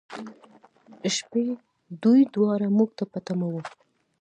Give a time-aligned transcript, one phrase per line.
[1.15, 1.45] شپې،
[2.03, 3.55] دوی دواړه موږ ته په تمه و.